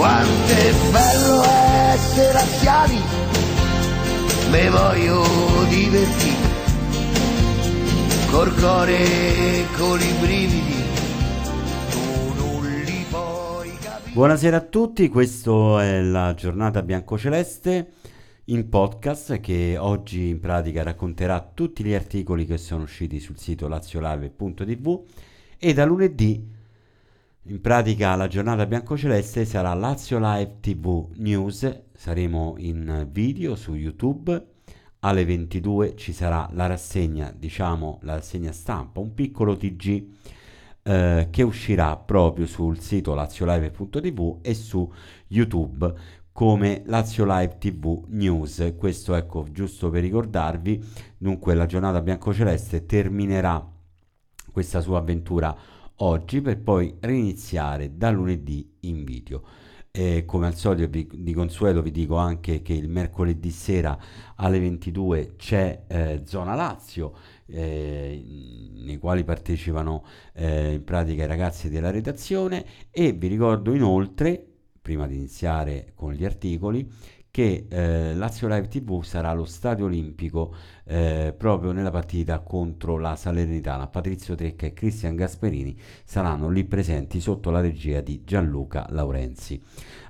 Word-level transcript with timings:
Quanto 0.00 0.52
è 0.54 0.72
bello 0.90 1.42
essere 1.92 2.32
laziali, 2.32 2.96
me 4.50 4.70
voglio 4.70 5.22
divertire, 5.68 6.48
col 8.30 8.54
cuore 8.54 8.96
e 8.96 9.66
con 9.76 10.00
i 10.00 10.12
brividi. 10.18 10.74
Buonasera 14.14 14.56
a 14.56 14.60
tutti, 14.60 15.06
questa 15.10 15.84
è 15.84 16.00
la 16.00 16.32
giornata 16.32 16.80
biancoceleste 16.82 17.90
in 18.44 18.70
podcast 18.70 19.38
che 19.40 19.76
oggi 19.78 20.30
in 20.30 20.40
pratica 20.40 20.82
racconterà 20.82 21.46
tutti 21.52 21.84
gli 21.84 21.92
articoli 21.92 22.46
che 22.46 22.56
sono 22.56 22.84
usciti 22.84 23.20
sul 23.20 23.36
sito 23.36 23.68
laziolive.tv 23.68 25.02
e 25.58 25.74
da 25.74 25.84
lunedì 25.84 26.58
in 27.50 27.60
pratica 27.60 28.14
la 28.14 28.28
giornata 28.28 28.64
biancoceleste 28.64 29.44
sarà 29.44 29.74
Lazio 29.74 30.20
Live 30.20 30.58
TV 30.60 31.08
News, 31.16 31.82
saremo 31.92 32.54
in 32.58 33.08
video 33.10 33.56
su 33.56 33.74
YouTube, 33.74 34.46
alle 35.00 35.24
22 35.24 35.96
ci 35.96 36.12
sarà 36.12 36.48
la 36.52 36.66
rassegna, 36.66 37.34
diciamo 37.36 37.98
la 38.02 38.14
rassegna 38.14 38.52
stampa, 38.52 39.00
un 39.00 39.14
piccolo 39.14 39.56
TG 39.56 40.06
eh, 40.84 41.26
che 41.28 41.42
uscirà 41.42 41.96
proprio 41.96 42.46
sul 42.46 42.78
sito 42.78 43.14
laziolive.tv 43.14 44.38
e 44.42 44.54
su 44.54 44.88
YouTube 45.26 45.92
come 46.30 46.84
Lazio 46.86 47.24
Live 47.26 47.58
TV 47.58 48.04
News. 48.10 48.74
Questo 48.76 49.16
ecco 49.16 49.44
giusto 49.50 49.90
per 49.90 50.02
ricordarvi. 50.02 50.80
Dunque 51.18 51.54
la 51.54 51.66
giornata 51.66 52.00
biancoceleste 52.00 52.86
terminerà 52.86 53.68
questa 54.52 54.80
sua 54.80 54.98
avventura 54.98 55.56
oggi 56.02 56.40
per 56.40 56.60
poi 56.60 56.96
riniziare 57.00 57.96
da 57.96 58.10
lunedì 58.10 58.76
in 58.80 59.04
video. 59.04 59.42
E 59.92 60.24
come 60.24 60.46
al 60.46 60.54
solito 60.54 60.88
vi, 60.88 61.08
di 61.12 61.32
consueto 61.32 61.82
vi 61.82 61.90
dico 61.90 62.14
anche 62.16 62.62
che 62.62 62.74
il 62.74 62.88
mercoledì 62.88 63.50
sera 63.50 63.98
alle 64.36 64.60
22 64.60 65.34
c'è 65.36 65.82
eh, 65.88 66.22
Zona 66.24 66.54
Lazio 66.54 67.12
eh, 67.46 68.22
nei 68.76 68.98
quali 68.98 69.24
partecipano 69.24 70.04
eh, 70.34 70.74
in 70.74 70.84
pratica 70.84 71.24
i 71.24 71.26
ragazzi 71.26 71.68
della 71.68 71.90
redazione 71.90 72.64
e 72.90 73.10
vi 73.12 73.26
ricordo 73.26 73.74
inoltre 73.74 74.44
prima 74.80 75.06
di 75.06 75.16
iniziare 75.16 75.92
con 75.94 76.12
gli 76.12 76.24
articoli, 76.24 76.88
che 77.30 77.66
eh, 77.68 78.14
Lazio 78.14 78.48
Live 78.48 78.68
TV 78.68 79.02
sarà 79.02 79.30
allo 79.30 79.44
Stadio 79.44 79.84
Olimpico 79.84 80.54
eh, 80.84 81.32
proprio 81.36 81.70
nella 81.72 81.90
partita 81.90 82.40
contro 82.40 82.98
la 82.98 83.14
Salernitana. 83.14 83.86
Patrizio 83.86 84.34
Trecca 84.34 84.66
e 84.66 84.72
Cristian 84.72 85.14
Gasperini 85.14 85.78
saranno 86.04 86.48
lì 86.48 86.64
presenti 86.64 87.20
sotto 87.20 87.50
la 87.50 87.60
regia 87.60 88.00
di 88.00 88.24
Gianluca 88.24 88.86
Laurenzi. 88.90 89.62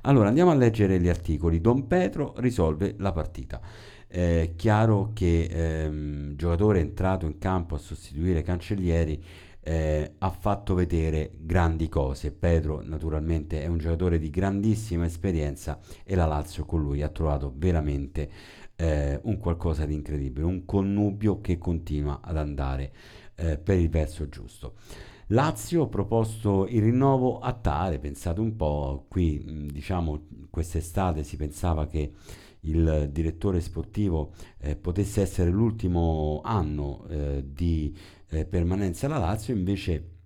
Allora 0.02 0.28
andiamo 0.28 0.50
a 0.50 0.54
leggere 0.54 0.98
gli 0.98 1.08
articoli. 1.08 1.60
Don 1.60 1.86
Petro 1.86 2.32
risolve 2.38 2.94
la 2.98 3.12
partita. 3.12 3.60
È 4.06 4.54
chiaro 4.56 5.10
che 5.12 5.44
ehm, 5.44 6.34
giocatore 6.34 6.80
entrato 6.80 7.26
in 7.26 7.38
campo 7.38 7.76
a 7.76 7.78
sostituire 7.78 8.42
Cancellieri 8.42 9.22
eh, 9.62 10.14
ha 10.18 10.30
fatto 10.30 10.74
vedere 10.74 11.32
grandi 11.38 11.88
cose. 11.88 12.32
Pedro 12.32 12.82
naturalmente 12.82 13.62
è 13.62 13.66
un 13.66 13.78
giocatore 13.78 14.18
di 14.18 14.30
grandissima 14.30 15.04
esperienza 15.04 15.78
e 16.04 16.14
la 16.14 16.26
Lazio 16.26 16.64
con 16.64 16.80
lui 16.80 17.02
ha 17.02 17.08
trovato 17.08 17.52
veramente 17.56 18.30
eh, 18.76 19.20
un 19.22 19.38
qualcosa 19.38 19.84
di 19.84 19.94
incredibile, 19.94 20.46
un 20.46 20.64
connubio 20.64 21.40
che 21.40 21.58
continua 21.58 22.20
ad 22.22 22.36
andare 22.36 22.92
eh, 23.34 23.58
per 23.58 23.78
il 23.78 23.90
verso 23.90 24.28
giusto. 24.28 24.74
Lazio 25.32 25.84
ha 25.84 25.88
proposto 25.88 26.66
il 26.66 26.82
rinnovo 26.82 27.38
a 27.38 27.52
Tare, 27.52 28.00
pensate 28.00 28.40
un 28.40 28.56
po', 28.56 29.04
qui 29.08 29.68
diciamo 29.70 30.26
quest'estate 30.50 31.22
si 31.22 31.36
pensava 31.36 31.86
che 31.86 32.12
il 32.62 33.08
direttore 33.12 33.60
sportivo 33.60 34.32
eh, 34.58 34.76
potesse 34.76 35.22
essere 35.22 35.50
l'ultimo 35.50 36.40
anno 36.44 37.06
eh, 37.08 37.44
di 37.46 37.96
eh, 38.28 38.44
permanenza 38.44 39.06
alla 39.06 39.18
Lazio, 39.18 39.54
invece 39.54 40.18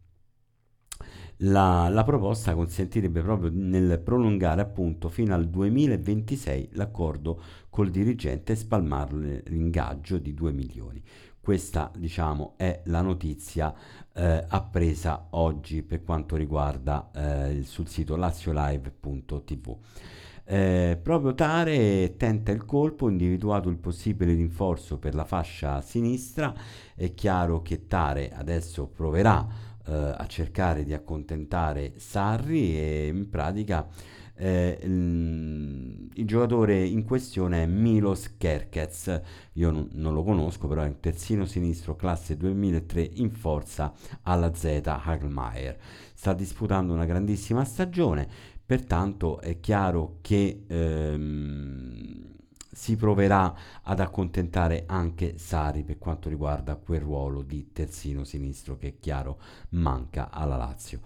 la, 1.38 1.88
la, 1.88 2.04
proposta 2.04 2.54
consentirebbe 2.54 3.20
proprio 3.20 3.50
nel 3.52 4.00
prolungare 4.00 4.60
appunto 4.60 5.08
fino 5.08 5.34
al 5.34 5.48
2026 5.48 6.70
l'accordo 6.72 7.42
col 7.70 7.90
dirigente 7.90 8.52
e 8.52 8.56
spalmare 8.56 9.42
l'ingaggio 9.46 10.18
di 10.18 10.32
2 10.32 10.52
milioni. 10.52 11.02
Questa 11.40 11.90
diciamo 11.94 12.54
è 12.56 12.82
la 12.86 13.02
notizia 13.02 13.74
eh, 14.14 14.44
appresa 14.48 15.26
oggi 15.30 15.82
per 15.82 16.02
quanto 16.02 16.36
riguarda 16.36 17.10
eh, 17.12 17.62
sul 17.64 17.88
sito 17.88 18.16
laziolive.tv. 18.16 19.78
Eh, 20.46 20.98
proprio 21.02 21.34
Tare 21.34 22.16
tenta 22.16 22.52
il 22.52 22.64
colpo, 22.66 23.08
individuato 23.08 23.70
il 23.70 23.78
possibile 23.78 24.34
rinforzo 24.34 24.98
per 24.98 25.14
la 25.14 25.24
fascia 25.24 25.80
sinistra. 25.80 26.54
È 26.94 27.14
chiaro 27.14 27.62
che 27.62 27.86
Tare 27.86 28.30
adesso 28.32 28.86
proverà 28.86 29.46
eh, 29.86 29.92
a 29.92 30.26
cercare 30.26 30.84
di 30.84 30.92
accontentare 30.92 31.94
Sarri 31.96 32.78
e 32.78 33.06
in 33.08 33.28
pratica 33.30 33.88
eh, 34.36 34.78
il, 34.82 36.10
il, 36.12 36.26
giocatore 36.26 36.84
in 36.84 37.04
questione 37.04 37.62
è 37.62 37.66
Milos 37.66 38.36
Kerkez. 38.36 39.20
Io 39.54 39.70
non, 39.70 39.88
non, 39.92 40.12
lo 40.12 40.24
conosco, 40.24 40.66
però 40.66 40.82
è 40.82 40.86
un 40.86 41.00
terzino 41.00 41.44
sinistro 41.44 41.94
classe 41.94 42.36
2003 42.36 43.10
in 43.14 43.30
forza 43.30 43.92
alla 44.22 44.52
Z 44.54 44.80
Hagelmeier. 44.84 45.78
Sta 46.14 46.32
disputando 46.32 46.92
una 46.92 47.04
grandissima 47.04 47.64
stagione 47.64 48.52
Pertanto 48.66 49.40
è 49.40 49.60
chiaro 49.60 50.18
che 50.22 50.64
ehm, 50.66 52.32
si 52.70 52.96
proverà 52.96 53.54
ad 53.82 54.00
accontentare 54.00 54.84
anche 54.86 55.38
Sari 55.38 55.84
per 55.84 55.98
quanto 55.98 56.28
riguarda 56.28 56.76
quel 56.76 57.00
ruolo 57.00 57.42
di 57.42 57.72
terzino 57.72 58.24
sinistro 58.24 58.76
che 58.76 58.88
è 58.88 58.94
chiaro 58.98 59.38
manca 59.70 60.30
alla 60.30 60.56
Lazio. 60.56 61.00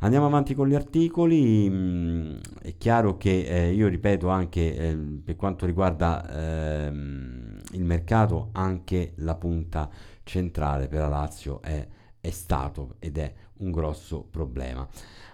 Andiamo 0.00 0.26
avanti 0.26 0.54
con 0.54 0.68
gli 0.68 0.76
articoli, 0.76 1.68
mm, 1.68 2.36
è 2.62 2.76
chiaro 2.76 3.16
che 3.16 3.46
eh, 3.46 3.72
io 3.72 3.88
ripeto 3.88 4.28
anche 4.28 4.76
eh, 4.76 4.96
per 4.96 5.34
quanto 5.34 5.66
riguarda 5.66 6.28
eh, 6.28 6.86
il 6.86 7.84
mercato, 7.84 8.50
anche 8.52 9.14
la 9.16 9.34
punta 9.34 9.90
centrale 10.22 10.86
per 10.86 11.00
la 11.00 11.08
Lazio 11.08 11.60
è, 11.62 11.84
è 12.28 12.30
stato 12.30 12.96
ed 12.98 13.18
è 13.18 13.32
un 13.58 13.70
grosso 13.70 14.22
problema. 14.22 14.86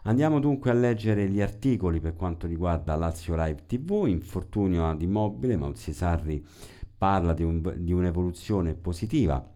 Andiamo 0.04 0.38
dunque 0.38 0.70
a 0.70 0.74
leggere 0.74 1.28
gli 1.28 1.40
articoli 1.40 2.00
per 2.00 2.14
quanto 2.14 2.46
riguarda 2.46 2.94
Lazio 2.94 3.34
Live 3.36 3.64
TV, 3.66 4.06
infortunio 4.06 4.88
ad 4.88 5.02
immobile, 5.02 5.56
Mauzio 5.56 5.92
Sarri 5.92 6.44
parla 6.96 7.34
di, 7.34 7.42
un, 7.42 7.74
di, 7.78 7.92
un'evoluzione 7.92 8.74
positiva. 8.74 9.52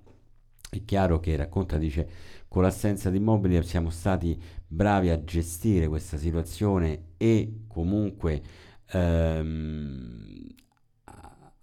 È 0.71 0.85
chiaro 0.85 1.19
che 1.21 1.37
racconta, 1.37 1.79
dice, 1.79 2.09
con 2.49 2.63
l'assenza 2.63 3.09
di 3.09 3.19
immobili 3.19 3.63
siamo 3.63 3.91
stati 3.91 4.39
bravi 4.67 5.09
a 5.11 5.23
gestire 5.23 5.89
questa 5.89 6.19
situazione 6.19 7.13
e 7.17 7.65
comunque 7.69 8.43
ehm, 8.91 10.47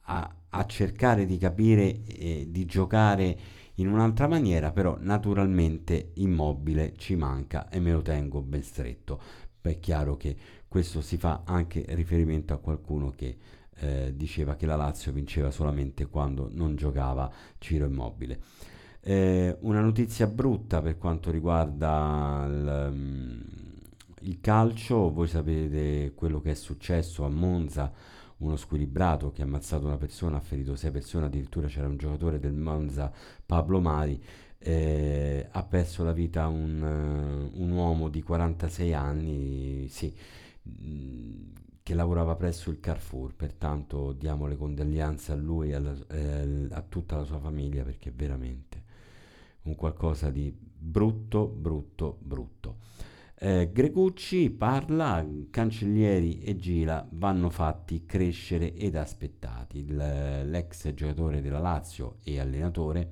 a, 0.07 0.35
a, 0.49 0.65
cercare 0.65 1.25
di 1.25 1.37
capire 1.37 2.03
e 2.03 2.47
di 2.49 2.65
giocare 2.65 3.37
in 3.75 3.87
un'altra 3.87 4.27
maniera, 4.27 4.71
però 4.71 4.97
naturalmente 4.99 6.11
immobile 6.15 6.93
ci 6.97 7.15
manca 7.15 7.69
e 7.69 7.79
me 7.79 7.91
lo 7.91 8.01
tengo 8.01 8.41
ben 8.41 8.63
stretto. 8.63 9.19
È 9.61 9.79
chiaro 9.79 10.15
che 10.15 10.35
questo 10.67 11.01
si 11.01 11.17
fa 11.17 11.41
anche 11.45 11.85
riferimento 11.89 12.53
a 12.53 12.57
qualcuno 12.57 13.11
che 13.11 13.37
eh, 13.77 14.13
diceva 14.15 14.55
che 14.55 14.65
la 14.65 14.75
Lazio 14.75 15.11
vinceva 15.11 15.51
solamente 15.51 16.07
quando 16.07 16.49
non 16.51 16.75
giocava 16.75 17.31
Ciro 17.57 17.85
Immobile. 17.85 18.39
Eh, 19.01 19.57
una 19.61 19.81
notizia 19.81 20.27
brutta 20.27 20.81
per 20.81 20.97
quanto 20.97 21.29
riguarda 21.29 22.45
il, 22.47 22.89
um, 22.91 23.43
il 24.21 24.39
calcio, 24.41 25.11
voi 25.11 25.27
sapete 25.27 26.13
quello 26.15 26.41
che 26.41 26.51
è 26.51 26.55
successo 26.55 27.23
a 27.23 27.29
Monza 27.29 27.91
uno 28.37 28.55
squilibrato 28.55 29.31
che 29.31 29.41
ha 29.41 29.45
ammazzato 29.45 29.85
una 29.85 29.97
persona, 29.97 30.37
ha 30.37 30.41
ferito 30.41 30.75
sei 30.75 30.91
persone, 30.91 31.25
addirittura 31.25 31.67
c'era 31.67 31.87
un 31.87 31.97
giocatore 31.97 32.39
del 32.39 32.53
Monza, 32.53 33.11
Pablo 33.45 33.79
Mari, 33.79 34.21
eh, 34.57 35.47
ha 35.51 35.63
perso 35.63 36.03
la 36.03 36.11
vita 36.11 36.47
un, 36.47 36.81
uh, 36.81 37.61
un, 37.61 37.71
uomo 37.71 38.09
di 38.09 38.21
46 38.23 38.93
anni, 38.93 39.87
sì, 39.89 40.13
mh, 40.63 41.53
che 41.83 41.93
lavorava 41.93 42.35
presso 42.35 42.71
il 42.71 42.79
Carrefour, 42.79 43.35
pertanto 43.35 44.11
diamo 44.11 44.47
le 44.47 44.57
condoglianze 44.57 45.33
a 45.33 45.35
lui 45.35 45.69
e 45.69 45.75
alla, 45.75 45.95
eh, 46.09 46.67
a 46.71 46.81
tutta 46.81 47.17
la 47.17 47.23
sua 47.23 47.37
famiglia 47.37 47.83
perché 47.83 48.11
veramente 48.11 48.83
un 49.65 49.75
qualcosa 49.75 50.29
di 50.29 50.51
brutto, 50.51 51.47
brutto, 51.47 52.17
brutto. 52.21 52.64
Eh, 53.37 53.69
Gregucci 53.73 54.49
parla, 54.49 55.25
Cancellieri 55.49 56.39
e 56.41 56.55
Gila 56.55 57.05
vanno 57.11 57.49
fatti 57.49 58.05
crescere 58.05 58.73
ed 58.73 58.95
aspettati. 58.95 59.79
Il, 59.79 59.95
l'ex 59.95 60.93
giocatore 60.93 61.41
della 61.41 61.59
Lazio 61.59 62.17
e 62.23 62.39
allenatore 62.39 63.11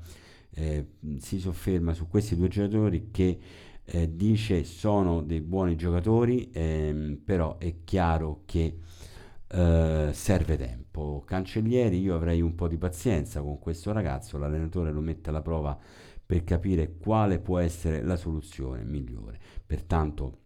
eh, 0.52 0.88
si 1.18 1.40
sofferma 1.40 1.94
su 1.94 2.08
questi 2.08 2.38
due 2.38 2.48
giocatori 2.48 3.10
che 3.12 3.40
eh, 3.84 4.16
dice 4.16 4.64
sono 4.64 5.22
dei 5.22 5.42
buoni 5.42 5.76
giocatori, 5.76 6.50
ehm, 6.54 7.20
però 7.26 7.58
è 7.58 7.84
chiaro 7.84 8.44
che 8.46 8.78
eh, 9.48 10.10
serve 10.14 10.58
tempo. 10.58 11.24
Cancellieri, 11.26 12.00
io 12.00 12.16
avrei 12.16 12.42
un 12.42 12.56
po' 12.56 12.70
di 12.70 12.78
pazienza 12.78 13.42
con 13.42 13.60
questo 13.60 13.92
ragazzo, 13.92 14.38
l'allenatore 14.38 14.92
lo 14.92 15.02
mette 15.02 15.30
alla 15.30 15.42
prova 15.42 15.78
per 16.26 16.44
capire 16.44 16.98
quale 16.98 17.40
può 17.40 17.60
essere 17.60 18.02
la 18.02 18.16
soluzione 18.16 18.84
migliore. 18.84 19.40
Pertanto 19.66 20.40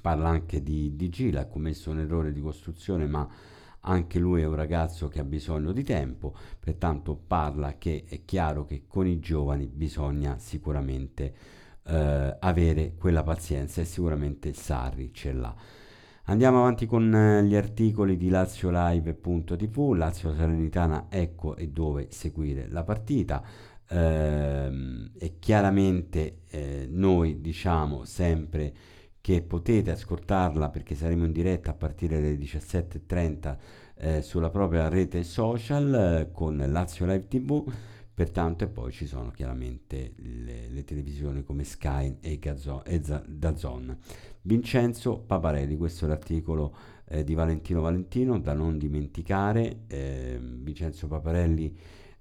parla 0.00 0.28
anche 0.28 0.62
di, 0.62 0.94
di 0.96 1.08
Gila, 1.08 1.42
ha 1.42 1.46
commesso 1.46 1.90
un 1.90 2.00
errore 2.00 2.32
di 2.32 2.40
costruzione, 2.40 3.06
ma 3.06 3.28
anche 3.86 4.18
lui 4.18 4.40
è 4.40 4.46
un 4.46 4.54
ragazzo 4.54 5.08
che 5.08 5.20
ha 5.20 5.24
bisogno 5.24 5.72
di 5.72 5.82
tempo, 5.82 6.34
pertanto 6.58 7.16
parla 7.16 7.76
che 7.76 8.04
è 8.06 8.24
chiaro 8.24 8.64
che 8.64 8.84
con 8.86 9.06
i 9.06 9.18
giovani 9.18 9.66
bisogna 9.66 10.38
sicuramente 10.38 11.34
eh, 11.86 12.36
avere 12.40 12.94
quella 12.96 13.22
pazienza 13.22 13.80
e 13.80 13.84
sicuramente 13.84 14.52
Sarri 14.52 15.12
ce 15.12 15.32
l'ha. 15.32 15.54
Andiamo 16.26 16.60
avanti 16.60 16.86
con 16.86 17.14
eh, 17.14 17.44
gli 17.44 17.54
articoli 17.54 18.16
di 18.16 18.30
laziolive.tv, 18.30 19.92
Lazio 19.92 20.34
Salernitana, 20.34 21.06
ecco 21.10 21.54
e 21.54 21.68
dove 21.68 22.06
seguire 22.10 22.66
la 22.68 22.82
partita. 22.82 23.44
Eh, 23.88 25.10
e 25.18 25.38
chiaramente 25.38 26.40
eh, 26.48 26.86
noi 26.88 27.40
diciamo 27.40 28.04
sempre 28.04 28.72
che 29.20 29.42
potete 29.42 29.90
ascoltarla 29.90 30.70
perché 30.70 30.94
saremo 30.94 31.24
in 31.24 31.32
diretta 31.32 31.70
a 31.70 31.74
partire 31.74 32.20
dalle 32.20 32.36
17.30 32.36 33.56
eh, 33.96 34.22
sulla 34.22 34.50
propria 34.50 34.88
rete 34.88 35.22
social 35.22 35.94
eh, 35.94 36.32
con 36.32 36.62
Lazio 36.68 37.06
Live 37.06 37.28
TV 37.28 37.64
pertanto 38.14 38.64
e 38.64 38.68
poi 38.68 38.92
ci 38.92 39.06
sono 39.06 39.30
chiaramente 39.30 40.12
le, 40.16 40.68
le 40.68 40.84
televisioni 40.84 41.42
come 41.42 41.64
Sky 41.64 42.18
e, 42.20 42.38
Gazzo, 42.38 42.84
e 42.84 43.00
Dazon. 43.00 43.98
Vincenzo 44.42 45.18
Paparelli, 45.18 45.76
questo 45.76 46.04
è 46.04 46.08
l'articolo 46.08 46.76
eh, 47.08 47.24
di 47.24 47.34
Valentino 47.34 47.80
Valentino 47.80 48.38
da 48.38 48.52
non 48.52 48.78
dimenticare, 48.78 49.84
eh, 49.88 50.38
Vincenzo 50.40 51.08
Paparelli 51.08 51.76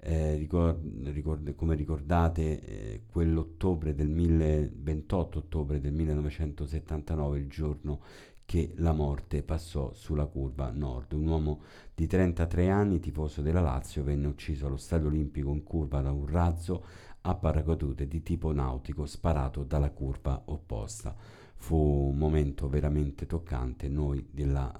eh, 0.05 0.35
ricord, 0.35 1.07
ricord, 1.07 1.55
come 1.55 1.75
ricordate 1.75 2.61
eh, 2.61 3.01
quell'ottobre 3.09 3.95
del 3.95 4.09
1000, 4.09 4.71
28 4.75 5.39
ottobre 5.39 5.79
del 5.79 5.93
1979 5.93 7.39
il 7.39 7.47
giorno 7.47 8.01
che 8.45 8.73
la 8.75 8.91
morte 8.91 9.43
passò 9.43 9.93
sulla 9.93 10.25
curva 10.25 10.69
nord. 10.71 11.13
Un 11.13 11.25
uomo 11.25 11.61
di 11.95 12.05
33 12.05 12.69
anni 12.69 12.99
tifoso 12.99 13.41
della 13.41 13.61
Lazio 13.61 14.03
venne 14.03 14.27
ucciso 14.27 14.67
allo 14.67 14.77
stadio 14.77 15.07
olimpico 15.07 15.51
in 15.51 15.63
curva 15.63 16.01
da 16.01 16.11
un 16.11 16.27
razzo 16.27 16.85
a 17.21 17.35
paracadute 17.35 18.05
di 18.05 18.21
tipo 18.21 18.51
nautico 18.51 19.05
sparato 19.05 19.63
dalla 19.63 19.91
curva 19.91 20.41
opposta. 20.45 21.15
Fu 21.55 21.77
un 21.77 22.17
momento 22.17 22.67
veramente 22.67 23.25
toccante. 23.25 23.87
Noi 23.87 24.27
della 24.29 24.71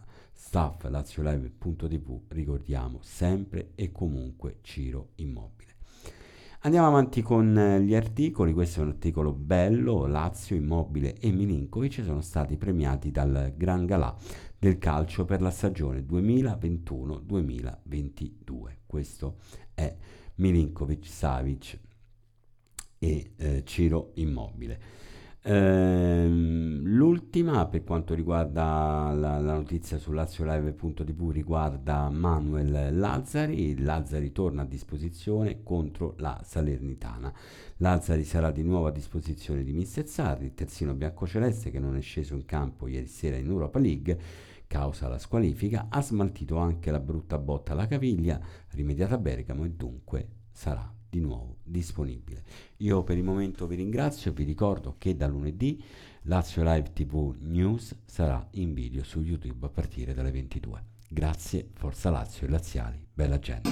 staff 0.45 0.83
laziolive.tv 0.89 2.23
ricordiamo 2.27 2.99
sempre 3.01 3.69
e 3.75 3.93
comunque 3.93 4.57
Ciro 4.61 5.11
Immobile. 5.15 5.75
Andiamo 6.59 6.87
avanti 6.87 7.21
con 7.21 7.57
eh, 7.57 7.81
gli 7.81 7.95
articoli, 7.95 8.51
questo 8.51 8.81
è 8.81 8.83
un 8.83 8.89
articolo 8.89 9.31
bello, 9.31 10.05
Lazio, 10.05 10.57
Immobile 10.57 11.17
e 11.17 11.31
Milinkovic 11.31 12.03
sono 12.03 12.19
stati 12.19 12.57
premiati 12.57 13.09
dal 13.09 13.53
Gran 13.55 13.85
Galà 13.85 14.13
del 14.59 14.77
calcio 14.77 15.23
per 15.23 15.41
la 15.41 15.49
stagione 15.49 16.01
2021-2022. 16.01 18.79
Questo 18.85 19.37
è 19.73 19.95
Milinkovic, 20.35 21.07
Savic 21.07 21.79
e 22.99 23.31
eh, 23.37 23.63
Ciro 23.65 24.11
Immobile. 24.15 25.12
Ehm, 25.45 26.83
l'ultima 26.85 27.67
per 27.67 27.83
quanto 27.83 28.13
riguarda 28.13 29.11
la, 29.13 29.39
la 29.39 29.53
notizia 29.55 29.97
su 29.97 30.13
laziolive.tv 30.13 31.29
riguarda 31.31 32.09
Manuel 32.09 32.97
Lazzari. 32.97 33.77
Lazzari 33.81 34.31
torna 34.31 34.61
a 34.61 34.65
disposizione 34.65 35.61
contro 35.61 36.15
la 36.19 36.39
Salernitana. 36.45 37.33
Lazzari 37.77 38.23
sarà 38.23 38.51
di 38.51 38.63
nuovo 38.63 38.87
a 38.87 38.91
disposizione 38.91 39.63
di 39.63 39.73
Mister 39.73 40.07
Sarri, 40.07 40.45
il 40.45 40.53
terzino 40.53 40.93
biancoceleste 40.93 41.71
che 41.71 41.79
non 41.79 41.97
è 41.97 42.01
sceso 42.01 42.35
in 42.35 42.45
campo 42.45 42.87
ieri 42.87 43.07
sera 43.07 43.35
in 43.35 43.47
Europa 43.47 43.79
League 43.79 44.17
causa 44.65 45.09
la 45.09 45.19
squalifica, 45.19 45.87
ha 45.89 46.01
smaltito 46.01 46.55
anche 46.57 46.89
la 46.89 46.99
brutta 46.99 47.37
botta 47.37 47.73
alla 47.73 47.85
caviglia 47.85 48.39
rimediata 48.69 49.15
a 49.15 49.19
Bergamo 49.19 49.65
e 49.65 49.71
dunque 49.71 50.27
sarà 50.51 51.01
di 51.13 51.19
nuovo 51.19 51.57
disponibile. 51.61 52.43
Io 52.77 53.03
per 53.03 53.17
il 53.17 53.23
momento 53.23 53.67
vi 53.67 53.75
ringrazio 53.75 54.31
e 54.31 54.33
vi 54.33 54.43
ricordo 54.43 54.95
che 54.97 55.15
da 55.15 55.27
lunedì 55.27 55.79
Lazio 56.23 56.63
Live 56.63 56.91
TV 56.91 57.35
News 57.39 57.95
sarà 58.05 58.47
in 58.53 58.73
video 58.73 59.03
su 59.03 59.21
YouTube 59.21 59.67
a 59.67 59.69
partire 59.69 60.15
dalle 60.15 60.31
22. 60.31 60.83
Grazie, 61.07 61.67
Forza 61.73 62.09
Lazio 62.09 62.47
e 62.47 62.49
Laziali, 62.49 63.05
bella 63.13 63.37
gente. 63.37 63.69